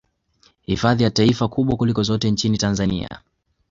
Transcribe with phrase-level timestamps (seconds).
[0.61, 3.09] Hifadhi ya taifa kubwa kuliko zote nchini Tanzania